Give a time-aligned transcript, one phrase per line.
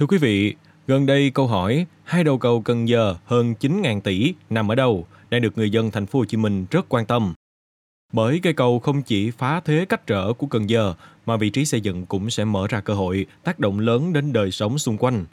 [0.00, 0.54] Thưa quý vị,
[0.86, 5.06] gần đây câu hỏi hai đầu cầu Cần Giờ hơn 9.000 tỷ nằm ở đâu
[5.30, 7.34] đang được người dân thành phố Hồ Chí Minh rất quan tâm.
[8.12, 10.94] Bởi cây cầu không chỉ phá thế cách trở của Cần Giờ
[11.26, 14.32] mà vị trí xây dựng cũng sẽ mở ra cơ hội tác động lớn đến
[14.32, 15.24] đời sống xung quanh.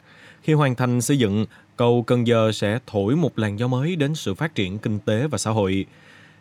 [0.42, 1.46] Khi hoàn thành xây dựng,
[1.76, 5.26] cầu Cần Giờ sẽ thổi một làn gió mới đến sự phát triển kinh tế
[5.26, 5.86] và xã hội.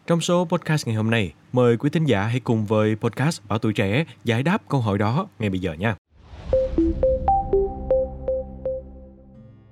[0.08, 3.60] Trong số podcast ngày hôm nay, mời quý thính giả hãy cùng với podcast Bảo
[3.60, 5.96] Tuổi Trẻ giải đáp câu hỏi đó ngay bây giờ nha.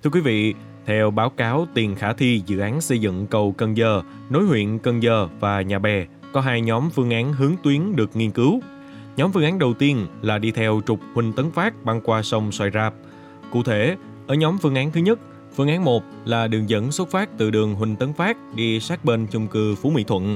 [0.03, 0.53] Thưa quý vị,
[0.85, 4.79] theo báo cáo tiền khả thi dự án xây dựng cầu Cần Giờ, nối huyện
[4.79, 8.61] Cần Giờ và Nhà Bè, có hai nhóm phương án hướng tuyến được nghiên cứu.
[9.17, 12.51] Nhóm phương án đầu tiên là đi theo trục Huỳnh Tấn Phát băng qua sông
[12.51, 12.93] Xoài Rạp.
[13.51, 15.19] Cụ thể, ở nhóm phương án thứ nhất,
[15.55, 19.05] phương án 1 là đường dẫn xuất phát từ đường Huỳnh Tấn Phát đi sát
[19.05, 20.35] bên chung cư Phú Mỹ Thuận.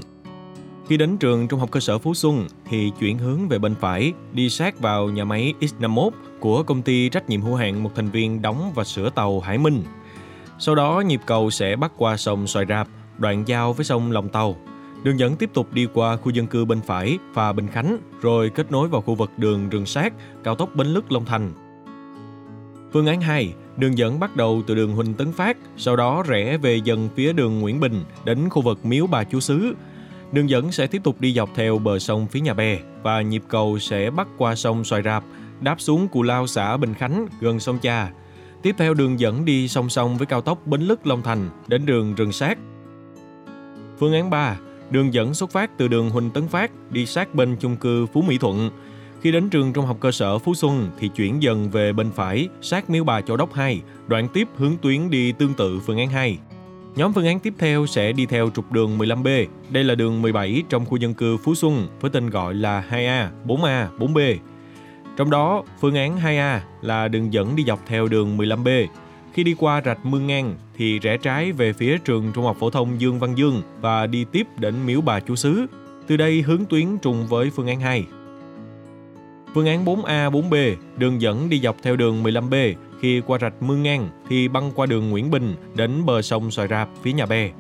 [0.88, 4.14] Khi đến trường Trung học cơ sở Phú Xuân thì chuyển hướng về bên phải,
[4.34, 8.10] đi sát vào nhà máy X51 của công ty trách nhiệm hữu hạn một thành
[8.10, 9.84] viên đóng và sửa tàu Hải Minh.
[10.60, 14.30] Sau đó nhịp cầu sẽ bắt qua sông Xoài Rạp, đoạn giao với sông Lòng
[14.30, 14.56] Tàu.
[15.04, 18.50] Đường dẫn tiếp tục đi qua khu dân cư bên phải và Bình Khánh, rồi
[18.50, 20.14] kết nối vào khu vực đường Rừng Sát,
[20.44, 21.52] cao tốc Bến Lức Long Thành.
[22.94, 26.58] Phương án 2, đường dẫn bắt đầu từ đường Huỳnh Tấn Phát, sau đó rẽ
[26.58, 29.74] về dần phía đường Nguyễn Bình đến khu vực Miếu Bà Chúa Sứ.
[30.32, 33.44] Đường dẫn sẽ tiếp tục đi dọc theo bờ sông phía nhà bè và nhịp
[33.48, 35.24] cầu sẽ bắc qua sông Xoài Rạp,
[35.62, 38.12] đáp xuống Cù Lao xã Bình Khánh gần sông Cha.
[38.62, 41.86] Tiếp theo đường dẫn đi song song với cao tốc Bến Lức Long Thành đến
[41.86, 42.58] đường Rừng Sát.
[44.00, 44.58] Phương án 3,
[44.90, 48.22] đường dẫn xuất phát từ đường Huỳnh Tấn Phát đi sát bên chung cư Phú
[48.22, 48.70] Mỹ Thuận.
[49.22, 52.50] Khi đến trường trung học cơ sở Phú Xuân thì chuyển dần về bên phải
[52.62, 56.10] sát miếu bà Châu Đốc 2, đoạn tiếp hướng tuyến đi tương tự phương án
[56.10, 56.38] 2.
[56.98, 59.46] Nhóm phương án tiếp theo sẽ đi theo trục đường 15B.
[59.70, 63.28] Đây là đường 17 trong khu dân cư Phú Xuân với tên gọi là 2A,
[63.46, 64.38] 4A, 4B.
[65.18, 68.88] Trong đó, phương án 2A là đường dẫn đi dọc theo đường 15B.
[69.34, 72.70] Khi đi qua rạch Mương Ngang thì rẽ trái về phía trường Trung học phổ
[72.70, 75.66] thông Dương Văn Dương và đi tiếp đến miếu bà Chúa Sứ.
[76.08, 78.06] Từ đây hướng tuyến trùng với phương án 2.
[79.54, 83.84] Phương án 4A, 4B, đường dẫn đi dọc theo đường 15B, khi qua rạch Mương
[83.84, 87.52] Ngang thì băng qua đường Nguyễn Bình đến bờ sông Xoài Rạp phía nhà bè.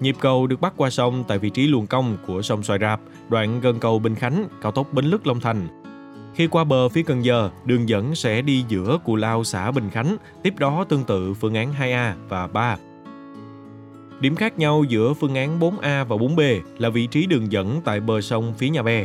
[0.00, 3.00] Nhịp cầu được bắt qua sông tại vị trí luồng cong của sông Xoài Rạp,
[3.28, 5.68] đoạn gần cầu Bình Khánh, cao tốc Bến Lức Long Thành.
[6.34, 9.90] Khi qua bờ phía Cần Giờ, đường dẫn sẽ đi giữa Cù Lao xã Bình
[9.90, 12.76] Khánh, tiếp đó tương tự phương án 2A và 3.
[14.20, 18.00] Điểm khác nhau giữa phương án 4A và 4B là vị trí đường dẫn tại
[18.00, 19.04] bờ sông phía nhà bè.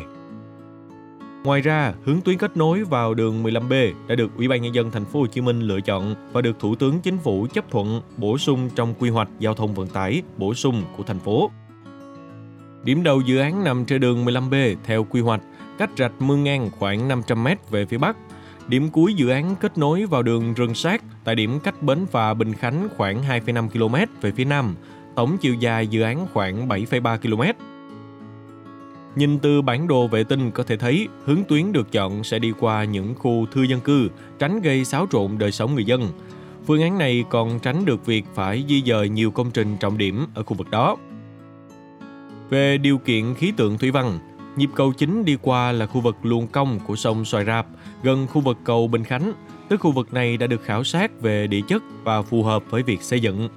[1.44, 4.91] Ngoài ra, hướng tuyến kết nối vào đường 15B đã được Ủy ban nhân dân
[4.91, 8.02] thành phố Hồ Chí Minh lựa chọn và được Thủ tướng Chính phủ chấp thuận
[8.18, 11.52] bổ sung trong quy hoạch giao thông vận tải bổ sung của thành phố.
[12.84, 15.41] Điểm đầu dự án nằm trên đường 15B theo quy hoạch,
[15.78, 18.18] cách rạch Mương Ngang khoảng 500 m về phía bắc.
[18.68, 22.34] Điểm cuối dự án kết nối vào đường Rừng Sát tại điểm cách bến phà
[22.34, 24.75] Bình Khánh khoảng 2,5 km về phía nam.
[25.16, 27.59] Tổng chiều dài dự án khoảng 7,3 km.
[29.16, 32.53] Nhìn từ bản đồ vệ tinh có thể thấy hướng tuyến được chọn sẽ đi
[32.59, 36.07] qua những khu thư dân cư, tránh gây xáo trộn đời sống người dân.
[36.67, 40.25] Phương án này còn tránh được việc phải di dời nhiều công trình trọng điểm
[40.33, 40.97] ở khu vực đó.
[42.49, 44.19] Về điều kiện khí tượng thủy văn,
[44.55, 47.67] nhịp cầu chính đi qua là khu vực luồng cong của sông Xoài Rạp,
[48.03, 49.33] gần khu vực cầu Bình Khánh,
[49.69, 52.83] tức khu vực này đã được khảo sát về địa chất và phù hợp với
[52.83, 53.49] việc xây dựng.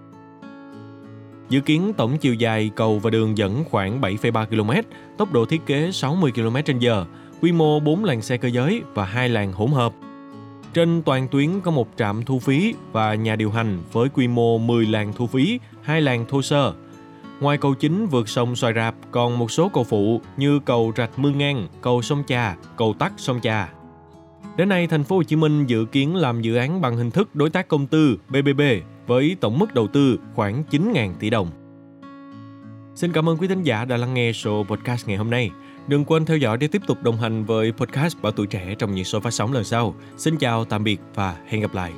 [1.55, 5.67] Dự kiến tổng chiều dài cầu và đường dẫn khoảng 7,3 km, tốc độ thiết
[5.67, 7.05] kế 60 km/h,
[7.41, 9.93] quy mô 4 làn xe cơ giới và 2 làn hỗn hợp.
[10.73, 14.59] Trên toàn tuyến có một trạm thu phí và nhà điều hành với quy mô
[14.59, 16.73] 10 làn thu phí, 2 làn thô sơ.
[17.41, 21.19] Ngoài cầu chính vượt sông Xoài Rạp còn một số cầu phụ như cầu Rạch
[21.19, 23.69] Mương Ngang, cầu sông Trà, cầu Tắc sông Trà.
[24.57, 27.35] Đến nay, thành phố Hồ Chí Minh dự kiến làm dự án bằng hình thức
[27.35, 28.61] đối tác công tư BBB
[29.07, 31.51] với tổng mức đầu tư khoảng 9.000 tỷ đồng.
[32.95, 35.51] Xin cảm ơn quý thính giả đã lắng nghe show podcast ngày hôm nay.
[35.87, 38.95] Đừng quên theo dõi để tiếp tục đồng hành với podcast Bảo Tuổi Trẻ trong
[38.95, 39.95] những số phát sóng lần sau.
[40.17, 41.93] Xin chào, tạm biệt và hẹn gặp lại.